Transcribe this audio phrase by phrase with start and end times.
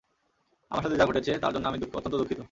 [0.71, 2.39] আপনার সাথে যা ঘটেছে, তার জন্য আমি অত্যন্ত দুঃখিত।